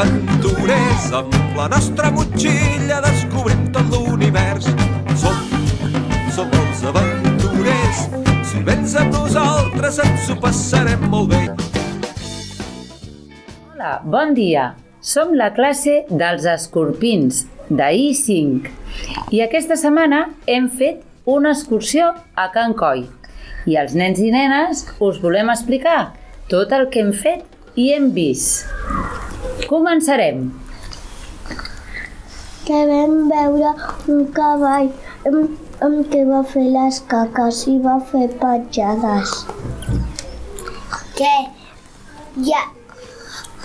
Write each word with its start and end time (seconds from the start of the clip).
aventurers, 0.00 1.10
amb 1.12 1.34
la 1.56 1.66
nostra 1.68 2.08
motxilla 2.14 3.00
descobrim 3.04 3.66
tot 3.74 3.90
l'univers. 3.92 4.68
Som, 5.20 5.36
som 6.32 6.54
els 6.56 6.84
aventurers, 6.88 8.00
si 8.48 8.62
vens 8.64 8.94
amb 8.96 9.12
nosaltres 9.18 10.00
ens 10.04 10.30
ho 10.30 10.38
passarem 10.40 11.04
molt 11.12 11.34
bé. 11.34 11.42
Hola, 13.74 13.98
bon 14.04 14.32
dia. 14.38 14.70
Som 15.04 15.34
la 15.36 15.50
classe 15.56 16.00
dels 16.08 16.48
escorpins, 16.48 17.44
de 17.68 17.92
I5. 18.08 18.72
I 19.36 19.44
aquesta 19.44 19.76
setmana 19.76 20.26
hem 20.48 20.72
fet 20.80 21.04
una 21.28 21.52
excursió 21.52 22.14
a 22.36 22.48
Can 22.54 22.72
Coi. 22.76 23.04
I 23.68 23.76
els 23.76 23.92
nens 23.92 24.20
i 24.20 24.32
nenes 24.32 24.86
us 24.96 25.20
volem 25.20 25.52
explicar 25.52 26.14
tot 26.48 26.72
el 26.72 26.88
que 26.88 27.04
hem 27.04 27.12
fet 27.12 27.59
i 27.76 27.92
hem 27.94 28.10
vist. 28.16 28.66
Començarem. 29.70 30.50
que 32.70 32.80
vam 32.86 33.14
veure 33.28 33.70
un 34.14 34.26
cavall 34.34 34.90
amb, 35.28 35.54
amb 35.86 36.10
què 36.12 36.20
va 36.28 36.42
fer 36.50 36.66
les 36.74 37.00
caques 37.12 37.62
i 37.72 37.74
va 37.86 37.96
fer 38.10 38.28
petjades. 38.42 39.32
Que 41.18 41.32
ha, 42.52 42.62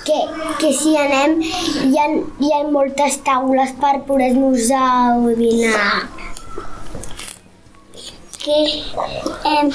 que, 0.07 0.17
que 0.61 0.71
si 0.79 0.95
anem 1.03 1.37
hi 1.43 2.01
ha, 2.01 2.07
hi 2.47 2.51
ha 2.55 2.63
moltes 2.73 3.19
taules 3.29 3.75
per 3.83 3.93
poder-nos 4.09 4.73
dinar. 5.37 5.85
Que, 8.41 8.59
em, 9.53 9.71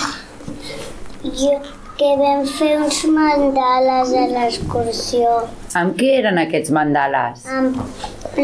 jo, 1.44 1.54
que 2.00 2.10
vam 2.20 2.46
fer 2.48 2.70
uns 2.80 2.98
mandales 3.16 4.12
a 4.16 4.22
l'excursió 4.32 5.32
Amb 5.80 5.96
què 6.00 6.08
eren 6.20 6.38
aquests 6.40 6.72
mandales? 6.76 7.42
amb 7.58 7.76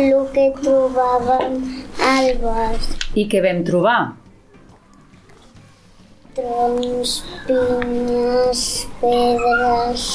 el 0.01 0.27
que 0.35 0.45
trobàvem 0.61 1.55
al 2.11 2.29
bosc. 2.43 3.07
I 3.17 3.25
què 3.33 3.41
vam 3.47 3.63
trobar? 3.65 3.99
Troncs, 6.37 7.13
pinyes, 7.47 8.63
pedres, 9.01 10.07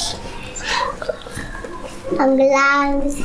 anglars. 2.26 3.16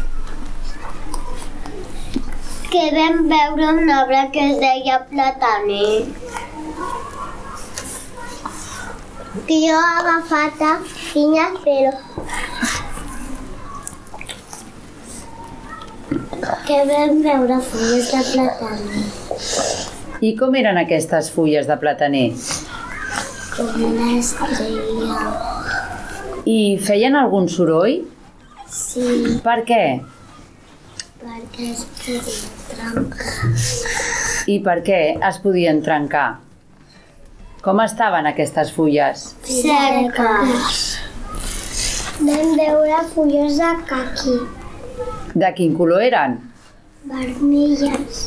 Que 2.71 2.85
vam 2.97 3.21
veure 3.31 3.69
un 3.83 3.91
arbre 3.99 4.23
que 4.33 4.47
es 4.51 4.57
deia 4.65 4.97
plataner. 5.11 6.07
Que 9.45 9.57
jo 9.61 9.75
he 9.77 9.91
agafat 9.99 10.61
a 10.65 10.73
pinyes, 11.13 11.57
però 11.63 11.91
que 16.67 16.77
vam 16.89 17.21
veure 17.23 17.57
fulles 17.63 18.09
de 18.11 18.21
plataner. 18.31 19.03
I 20.27 20.33
com 20.39 20.55
eren 20.59 20.79
aquestes 20.81 21.29
fulles 21.31 21.67
de 21.69 21.77
plataner? 21.79 22.27
Com 23.55 23.83
una 23.91 24.09
estrella. 24.17 25.21
I 26.47 26.59
feien 26.87 27.15
algun 27.19 27.49
soroll? 27.51 27.99
Sí, 28.67 29.39
Per 29.43 29.59
què? 29.67 29.83
perquè 31.17 31.71
es 31.73 31.83
podia 32.05 32.49
trencar. 32.69 33.31
I 34.47 34.59
per 34.67 34.75
què 34.85 34.99
es 35.29 35.39
podien 35.43 35.81
trencar? 35.83 36.27
Com 37.67 37.81
estaven 37.83 38.27
aquestes 38.29 38.69
fulles? 38.71 39.23
Seques. 39.43 40.83
Vam 42.23 42.53
veure 42.57 42.99
fulles 43.13 43.57
de 43.59 43.71
caqui, 43.89 44.35
De 45.37 45.49
quin 45.57 45.73
color 45.77 46.01
eren? 46.01 46.37
vermelles. 47.07 48.21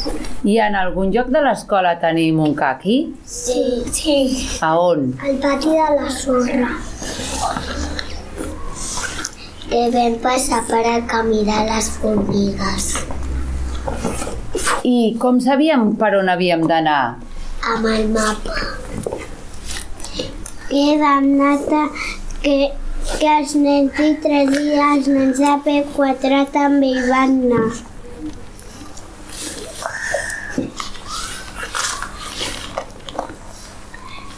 I 0.45 0.55
en 0.67 0.77
algun 0.81 1.11
lloc 1.12 1.27
de 1.33 1.41
l'escola 1.45 1.95
tenim 2.01 2.39
un 2.41 2.55
caqui? 2.56 2.99
Sí. 3.25 3.65
Sí. 3.93 4.15
A 4.65 4.71
on? 4.81 5.11
Al 5.25 5.37
pati 5.43 5.72
de 5.75 5.89
la 5.99 6.09
sorra. 6.19 6.69
Que 9.71 9.83
vam 9.97 10.17
passar 10.22 10.62
per 10.71 10.84
al 10.95 11.05
camí 11.07 11.43
de 11.49 11.59
les 11.71 11.91
formigues. 12.01 12.89
I 14.84 15.17
com 15.21 15.41
sabíem 15.41 15.91
per 15.97 16.15
on 16.22 16.28
havíem 16.28 16.65
d'anar? 16.69 17.03
amb 17.75 17.84
el 17.87 18.07
mapa. 18.09 18.55
Que 20.71 20.85
vam 21.01 21.25
anar 21.35 21.57
que, 22.43 22.55
que 23.21 23.31
els 23.31 23.55
nens 23.59 23.97
de 23.97 24.11
3 24.27 24.53
i 24.61 24.77
els 24.87 25.09
nens 25.11 25.41
de 25.43 25.55
P4 25.67 26.45
també 26.55 26.93
hi 26.95 27.03
van 27.09 27.35
anar. 27.49 27.67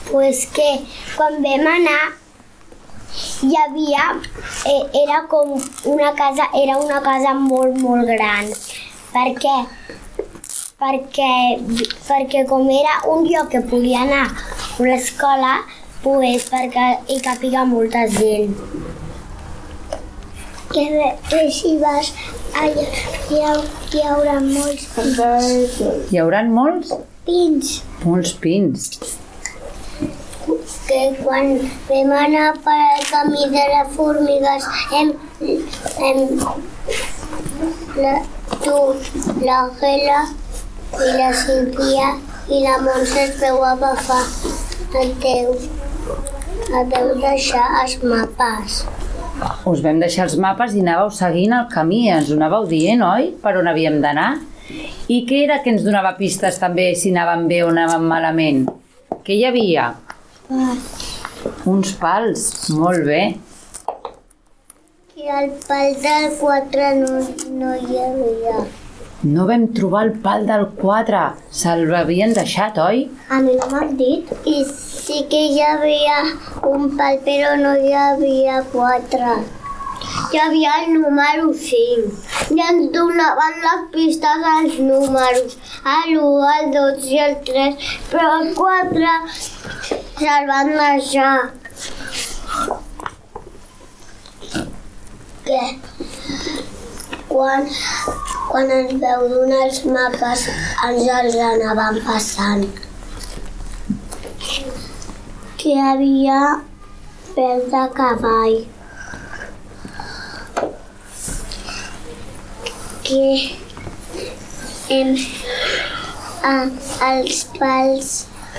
Pues 0.08 0.46
que 0.56 0.70
quan 1.18 1.38
vam 1.44 1.70
anar 1.74 2.02
hi 3.42 3.56
havia, 3.58 4.04
eh, 4.66 4.82
era 5.02 5.22
com 5.28 5.60
una 5.84 6.14
casa, 6.14 6.48
era 6.54 6.76
una 6.78 7.00
casa 7.02 7.34
molt, 7.34 7.76
molt 7.82 8.06
gran. 8.06 8.50
Per 9.12 9.28
què? 9.42 9.56
Perquè, 10.82 11.32
perquè 12.08 12.44
com 12.48 12.70
era 12.70 12.94
un 13.12 13.26
lloc 13.28 13.50
que 13.52 13.62
podia 13.72 14.02
anar 14.06 14.24
a 14.28 14.86
l'escola, 14.86 15.52
pues 16.02 16.48
perquè 16.50 16.88
hi 17.08 17.20
capiga 17.22 17.64
molta 17.68 18.06
gent. 18.16 18.56
Que, 20.72 20.84
que 21.28 21.40
si 21.52 21.76
vas 21.78 22.12
allà 22.56 22.84
hi, 23.30 23.40
ha, 23.44 23.56
hi 23.92 24.04
haurà 24.08 24.36
molts 24.44 24.86
pins. 24.96 25.80
Hi 26.10 26.22
hauran 26.22 26.52
molts? 26.52 26.94
pins. 27.26 27.82
Molts 28.04 28.32
pins. 28.42 28.88
Que 30.86 31.00
quan 31.22 31.52
vam 31.88 32.12
anar 32.18 32.48
per 32.64 32.78
al 32.78 33.04
camí 33.10 33.44
de 33.52 33.62
les 33.72 33.92
formigues 33.96 34.66
hem, 34.98 35.12
hem 36.06 36.18
la, 38.02 38.16
tu, 38.64 38.78
la 39.46 39.60
Gela 39.78 40.18
i 40.98 41.12
la 41.20 41.30
Sílvia 41.44 42.08
i 42.50 42.64
la 42.66 42.80
Montse 42.82 43.22
es 43.28 43.38
veu 43.40 43.62
agafar 43.64 44.24
el 45.00 45.14
teu, 45.22 45.54
el 46.72 46.88
teu 46.92 47.10
deixar 47.20 47.64
els 47.82 47.98
mapes. 48.02 48.82
Us 49.68 49.82
vam 49.84 50.00
deixar 50.02 50.26
els 50.28 50.36
mapes 50.40 50.74
i 50.76 50.82
anàveu 50.84 51.10
seguint 51.14 51.54
el 51.56 51.68
camí, 51.72 52.04
ens 52.12 52.30
ho 52.30 52.38
anàveu 52.38 52.66
dient, 52.70 53.02
oi? 53.04 53.32
Per 53.42 53.54
on 53.60 53.70
havíem 53.70 54.00
d'anar? 54.04 54.30
I 55.12 55.22
què 55.28 55.42
era 55.44 55.58
que 55.62 55.72
ens 55.74 55.84
donava 55.84 56.14
pistes 56.18 56.58
també 56.62 56.92
si 56.98 57.12
anàvem 57.12 57.48
bé 57.50 57.62
o 57.64 57.70
anàvem 57.72 58.06
malament? 58.08 58.62
Què 59.26 59.36
hi 59.36 59.46
havia? 59.48 59.90
Uns 61.68 61.92
pals, 62.00 62.46
molt 62.76 63.04
bé. 63.08 63.22
I 65.18 65.28
el 65.40 65.52
pal 65.68 65.98
del 66.02 66.30
4 66.40 66.94
no, 67.02 67.18
no 67.58 67.74
hi 67.78 68.00
havia. 68.06 68.64
No 69.22 69.44
vam 69.46 69.68
trobar 69.70 70.00
el 70.04 70.08
pal 70.22 70.48
del 70.48 70.64
4, 70.80 71.18
se'l 71.54 71.92
havien 71.94 72.32
deixat, 72.34 72.78
oi? 72.82 73.04
A 73.30 73.36
mi 73.44 73.52
no 73.54 73.68
m'han 73.70 73.92
dit. 74.00 74.32
I 74.50 74.64
sí 74.66 75.20
que 75.30 75.42
hi 75.52 75.60
havia 75.62 76.16
un 76.66 76.88
pal, 76.98 77.20
però 77.26 77.52
no 77.60 77.76
hi 77.78 77.92
havia 77.94 78.56
quatre. 78.72 79.36
Hi 80.32 80.40
havia 80.42 80.72
el 80.80 80.90
número 80.96 81.52
5. 81.68 82.10
I 82.56 82.64
ens 82.66 82.90
donaven 82.96 83.62
les 83.66 83.86
pistes 83.94 84.48
als 84.56 84.80
números. 84.88 85.54
L'1, 85.84 86.50
el 86.56 86.74
2 86.74 87.08
i 87.14 87.22
el 87.28 87.38
3. 87.46 87.88
Però 88.10 88.34
el 88.40 88.52
4 88.58 89.14
se'l 90.18 90.50
van 90.50 90.74
deixar. 90.82 91.38
Què? 95.46 95.64
Quan, 97.30 97.70
quan 98.48 98.70
ens 98.70 98.92
veu 99.00 99.28
donar 99.30 99.60
els 99.66 99.80
mapes, 99.94 100.44
ens 100.88 101.08
els 101.16 101.36
anàvem 101.48 101.98
passant. 102.06 102.64
Que 105.62 105.74
havia 105.78 106.38
pèl 107.36 107.66
de 107.74 107.82
cavall. 107.98 108.56
Que 113.06 113.26
hem, 114.96 115.12
a, 116.52 116.54
els 117.10 117.44
pals 117.58 118.14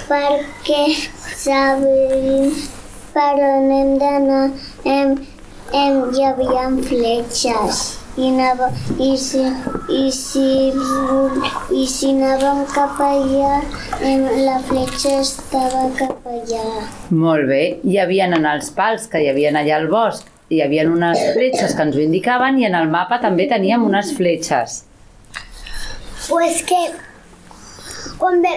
perquè 0.07 0.83
sabem 1.41 2.55
per 3.17 3.33
on 3.49 3.75
hem 3.79 3.97
d'anar. 4.05 4.45
Hem, 4.85 5.19
hem, 5.73 5.99
hi 6.13 6.25
havia 6.29 6.69
fletxes 6.87 7.83
i, 8.17 8.27
anava, 8.29 8.69
i, 8.97 9.13
si, 9.17 9.41
i, 9.89 10.03
si, 10.13 10.45
i 11.73 11.85
si 11.89 12.11
anàvem 12.13 12.65
cap 12.73 12.99
allà, 13.03 13.55
la 14.43 14.59
fletxa 14.67 15.15
estava 15.21 15.87
cap 15.97 16.29
allà. 16.29 16.67
Molt 17.09 17.49
bé, 17.49 17.63
hi 17.83 17.97
havien 18.03 18.37
en 18.37 18.45
els 18.53 18.69
pals 18.75 19.09
que 19.09 19.23
hi 19.23 19.31
havien 19.33 19.57
allà 19.59 19.81
al 19.81 19.89
bosc 19.91 20.29
hi 20.53 20.61
havia 20.61 20.83
unes 20.89 21.19
fletxes 21.33 21.73
que 21.73 21.85
ens 21.87 21.95
ho 21.97 22.01
indicaven 22.03 22.59
i 22.61 22.67
en 22.67 22.75
el 22.77 22.89
mapa 22.91 23.19
també 23.23 23.47
teníem 23.49 23.85
unes 23.87 24.11
fletxes. 24.17 24.83
Pues 26.27 26.61
que 26.67 26.81
quan, 28.19 28.41
ve, 28.43 28.53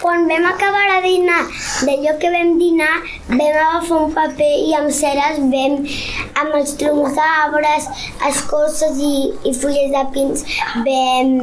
quan 0.00 0.26
vam 0.28 0.46
acabar 0.48 0.84
de 0.94 1.00
dinar, 1.06 1.42
d'allò 1.84 2.14
que 2.20 2.30
vam 2.32 2.54
dinar, 2.58 3.00
vam 3.28 3.40
agafar 3.46 3.98
un 4.06 4.14
paper 4.16 4.52
i 4.66 4.74
amb 4.78 4.92
ceres 4.96 5.40
vam, 5.52 5.76
amb 6.42 6.56
els 6.60 6.74
troncs 6.80 7.16
d'arbres, 7.18 7.88
escorces 8.30 9.00
i, 9.00 9.14
i 9.44 9.52
fulles 9.56 9.90
de 9.94 10.04
pins, 10.14 10.44
vam, 10.86 11.34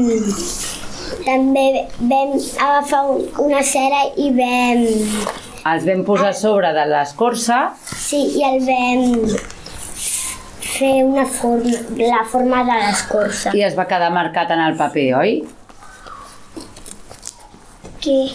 també 1.27 1.68
vam 2.00 2.33
agafar 2.38 3.04
un, 3.12 3.27
una 3.45 3.62
cera 3.65 4.07
i 4.18 4.31
vam, 4.39 4.88
Els 5.68 5.83
vam 5.83 6.01
posar 6.07 6.31
a 6.31 6.36
sobre 6.38 6.69
de 6.71 6.86
l'escorça 6.88 7.57
sí, 7.83 8.21
i 8.39 8.44
el 8.48 8.62
vam 8.63 9.36
fer 10.63 10.94
una 11.03 11.25
forma, 11.27 11.81
la 12.00 12.24
forma 12.31 12.63
de 12.63 12.80
l'escorça. 12.86 13.51
i 13.57 13.65
es 13.68 13.75
va 13.75 13.86
quedar 13.89 14.10
marcat 14.15 14.53
en 14.56 14.63
el 14.63 14.80
paper, 14.80 15.07
oi? 15.19 15.38
que 18.00 18.30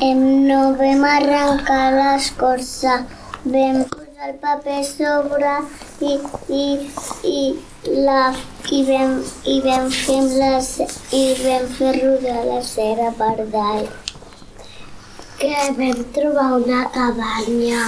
em, 0.00 0.20
no 0.48 0.60
vam 0.78 1.04
arrencar 1.04 1.84
l'escorça, 1.94 3.04
vam 3.44 3.82
posar 3.92 4.28
el 4.30 4.34
paper 4.42 4.80
sobre 4.84 5.52
i, 6.00 6.16
i, 6.48 6.64
i, 7.30 7.38
la, 8.06 8.34
i, 8.70 8.82
vam, 8.88 9.14
i 9.44 9.60
vam 9.64 9.88
fer 9.90 10.20
ce- 10.66 10.88
i 11.12 11.22
vam 11.44 11.66
fer 11.78 11.92
rodar 12.02 12.42
la 12.50 12.60
cera 12.62 13.12
per 13.18 13.46
dalt. 13.54 13.90
Que 15.38 15.54
vam 15.78 16.04
trobar 16.16 16.50
una 16.58 16.84
cabanya. 16.92 17.82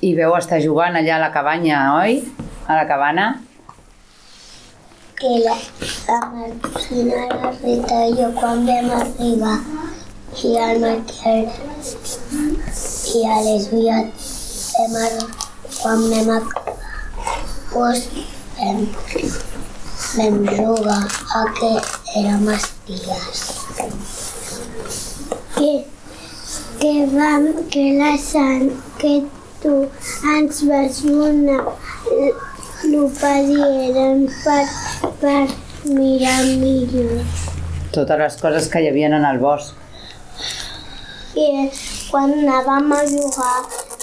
I 0.00 0.14
veu 0.14 0.34
estar 0.36 0.60
jugant 0.60 0.96
allà 0.96 1.16
a 1.16 1.24
la 1.26 1.32
cabanya, 1.32 1.80
oi? 2.02 2.22
A 2.66 2.74
la 2.76 2.86
cabana. 2.88 3.42
que 5.16 5.30
la, 5.40 5.54
la 6.08 6.18
Martina, 6.28 7.20
la 7.32 7.50
Rita 7.62 8.00
i 8.04 8.10
jo 8.18 8.26
quan 8.36 8.66
vam 8.68 8.90
arribar 8.98 9.54
i 10.44 10.52
el 10.68 10.78
Miquel 10.84 11.48
i 13.16 13.22
a 13.24 13.36
les 13.46 13.68
Viat 13.72 14.26
vam 14.76 14.96
arri- 15.02 15.30
quan 15.80 16.02
vam 16.12 16.30
acabar 16.36 16.74
pues, 17.72 18.02
vam, 18.58 18.86
vam 20.16 20.36
jugar 20.56 21.02
a 21.40 21.44
que. 21.58 21.72
Que, 25.56 25.84
que 26.80 26.92
vam, 27.12 27.46
que 27.72 27.84
la 27.98 28.12
Sant, 28.20 28.70
que 29.00 29.14
tu 29.62 29.74
ens 30.34 30.60
vas 30.68 31.00
donar 31.02 31.64
lupes 32.84 33.50
i 33.56 33.60
eren 33.88 34.26
per, 34.44 34.62
per 35.22 35.40
mirar 35.88 36.38
millor. 36.60 37.24
Totes 37.96 38.18
les 38.20 38.36
coses 38.42 38.68
que 38.72 38.84
hi 38.84 38.90
havia 38.92 39.08
en 39.10 39.24
el 39.24 39.40
bosc. 39.42 39.74
I 41.36 41.68
quan 42.08 42.32
anàvem 42.32 42.92
a 42.96 43.02
jugar 43.10 43.56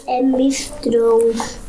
hem 0.06 0.34
vist 0.38 0.74
troncs. 0.86 1.60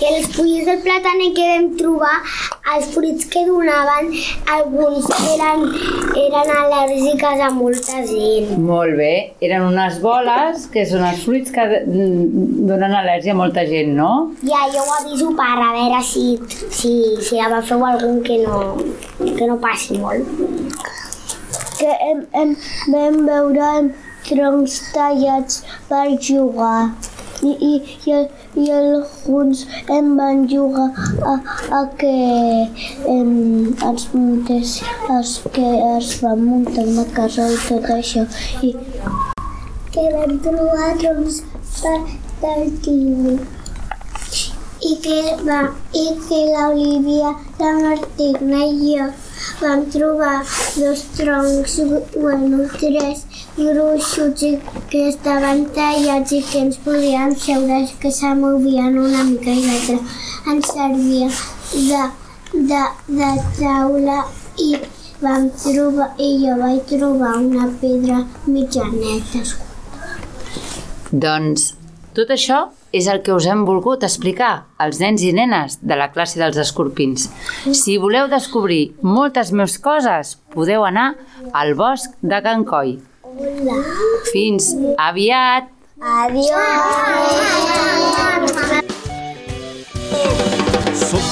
Que 0.00 0.08
els 0.16 0.30
fulls 0.32 0.64
del 0.64 0.78
plàtan 0.80 1.18
que 1.36 1.46
vam 1.50 1.66
trobar, 1.76 2.14
els 2.72 2.86
fruits 2.94 3.26
que 3.28 3.42
donaven, 3.44 4.06
alguns 4.54 5.10
eren, 5.34 5.66
eren 6.16 6.52
al·lèrgiques 6.54 7.42
a 7.44 7.50
molta 7.52 7.98
gent. 8.08 8.54
Molt 8.64 8.96
bé. 8.96 9.12
Eren 9.44 9.66
unes 9.68 9.98
boles 10.00 10.64
que 10.72 10.86
són 10.88 11.04
els 11.10 11.20
fruits 11.26 11.52
que 11.52 11.66
donen 11.84 12.96
al·lèrgia 13.02 13.34
a 13.36 13.40
molta 13.42 13.66
gent, 13.68 13.92
no? 13.98 14.14
Ja, 14.40 14.62
jo 14.72 14.86
ho 14.86 14.96
aviso 15.02 15.34
per 15.36 15.50
a 15.58 15.68
veure 15.76 16.00
si, 16.14 16.24
si, 16.72 16.94
si 17.20 17.44
agafeu 17.50 17.84
algun 17.90 18.22
que 18.24 18.40
no, 18.46 18.62
que 19.20 19.44
no 19.44 19.60
passi 19.60 20.00
molt. 20.00 20.24
Que 21.80 21.92
hem, 22.06 22.18
hem, 22.36 22.50
vam 22.92 23.14
veure 23.26 23.68
em, 23.78 23.86
troncs 24.26 24.76
tallats 24.94 25.62
per 25.88 26.06
jugar. 26.28 26.92
I, 27.40 27.52
i, 27.66 27.70
i, 28.12 28.16
i 28.62 28.64
alguns 28.76 29.62
em 29.88 30.10
van 30.18 30.42
jugar 30.48 30.90
a, 31.24 31.36
a 31.78 31.80
que 32.02 32.10
em, 33.14 33.30
els 33.88 34.04
muntés, 34.12 34.74
els 35.14 35.38
que 35.54 35.70
es 35.94 36.10
van 36.20 36.44
muntar 36.50 36.84
una 36.90 37.06
casa 37.16 37.48
i 37.54 37.56
tot 37.64 37.88
això. 37.96 38.26
I 38.60 38.74
que 39.94 40.04
vam 40.18 40.36
trobar 40.44 40.92
troncs 41.00 41.40
per, 41.80 41.96
del 42.44 42.68
i 44.80 44.94
que, 45.04 45.16
va, 45.46 45.58
i 45.92 46.06
que 46.28 46.38
l'Olivia, 46.52 47.34
la 47.60 47.72
Martina 47.80 48.60
i 48.64 48.78
jo 48.84 49.08
vam 49.60 49.84
trobar 49.90 50.42
dos 50.76 51.00
troncs, 51.16 51.76
bueno, 52.16 52.68
tres 52.78 53.26
gruixuts 53.56 54.44
que 54.90 55.08
estaven 55.08 55.66
tallats 55.76 56.32
i 56.32 56.40
que 56.50 56.62
ens 56.64 56.78
podíem 56.84 57.34
seure, 57.36 57.80
que 58.00 58.10
se 58.10 58.32
movien 58.34 58.96
una 58.98 59.24
mica 59.24 59.52
i 59.52 59.66
l'altre 59.66 59.98
ens 60.52 60.72
servia 60.72 61.28
de, 61.74 62.02
de, 62.72 62.82
de 63.20 63.30
taula 63.60 64.18
i 64.58 64.70
vam 65.20 65.50
trobar, 65.60 66.10
i 66.16 66.30
jo 66.46 66.56
vaig 66.62 66.80
trobar 66.94 67.36
una 67.44 67.68
pedra 67.84 68.24
mitjaneta. 68.46 69.44
Doncs 71.12 71.72
tot 72.16 72.32
això 72.32 72.64
és 72.92 73.06
el 73.10 73.20
que 73.22 73.32
us 73.34 73.46
hem 73.46 73.64
volgut 73.66 74.02
explicar 74.06 74.66
als 74.82 74.98
nens 75.02 75.22
i 75.22 75.32
nenes 75.34 75.78
de 75.82 75.96
la 75.98 76.10
classe 76.14 76.40
dels 76.40 76.58
escorpins. 76.58 77.28
Si 77.72 77.98
voleu 78.02 78.28
descobrir 78.30 78.92
moltes 79.02 79.52
més 79.52 79.78
coses, 79.78 80.36
podeu 80.54 80.84
anar 80.86 81.14
al 81.52 81.74
bosc 81.78 82.16
de 82.22 82.40
Can 82.42 82.64
Coi. 82.66 82.98
Fins 84.32 84.74
aviat! 84.98 85.70
Adiós! 86.00 86.50
Som, 90.96 91.26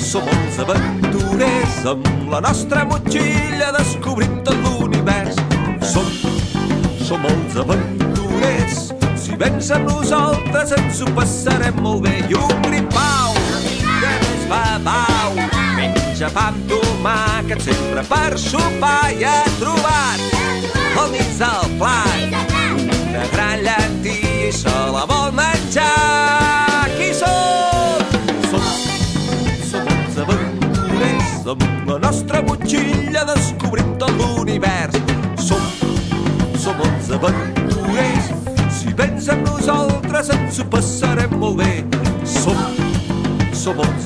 som 0.00 0.30
els 0.36 0.60
aventurers 0.64 1.80
amb 1.92 2.30
la 2.32 2.40
nostra 2.44 2.86
motxilla 2.88 3.72
descobrint 3.78 4.40
tot 4.46 4.56
l'univers. 4.64 5.36
Som, 5.94 6.08
som 7.04 7.28
els 7.30 7.60
aventurers. 7.60 7.93
Vens 9.44 9.66
amb 9.76 9.84
nosaltres 9.90 10.70
ens 10.72 11.02
ho 11.04 11.08
passarem 11.12 11.76
molt 11.84 12.06
bé. 12.06 12.14
I 12.32 12.36
un 12.38 12.62
gripau 12.64 13.34
que 14.00 14.12
ens 14.12 14.46
fa 14.48 14.60
pau. 14.86 15.36
Menja 15.76 16.30
pa 16.32 16.46
amb 16.48 16.62
tomàquet 16.70 17.60
sempre 17.66 18.06
per 18.08 18.38
sopar 18.40 19.12
i 19.12 19.26
ha 19.28 19.42
trobat 19.58 20.24
al 20.96 21.12
mig 21.12 21.28
del 21.36 21.76
plat 21.76 22.40
una 22.88 23.28
gran 23.34 23.60
llentia 23.68 24.48
i 24.48 24.52
se 24.62 24.76
la 24.96 25.04
vol 25.12 25.36
menjar. 25.36 26.88
Qui 26.96 27.12
som? 27.20 28.00
Som, 28.48 28.68
som 29.68 29.96
els 29.98 30.22
aventurers 30.24 31.40
amb 31.52 31.90
la 31.92 32.00
nostra 32.08 32.40
motxilla 32.48 33.03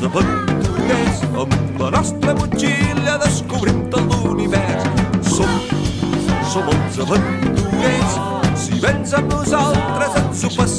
aventurers 0.08 1.20
amb 1.42 1.80
la 1.80 1.90
nostra 1.92 2.34
motxilla 2.38 3.18
descobrint 3.24 3.84
tot 3.92 4.14
l'univers. 4.22 4.88
Som, 5.28 5.52
som 6.52 6.70
els 6.72 7.00
aventurers. 7.04 8.18
Si 8.58 8.80
vens 8.82 9.14
amb 9.18 9.32
nosaltres 9.32 10.20
ens 10.22 10.44
ho 10.46 10.54
passarem 10.56 10.77